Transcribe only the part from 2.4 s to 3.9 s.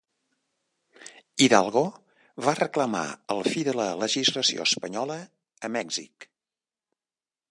va reclamar el fi de la